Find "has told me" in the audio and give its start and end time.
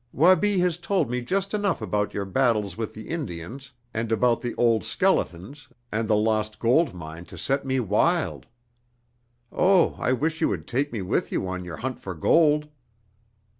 0.61-1.21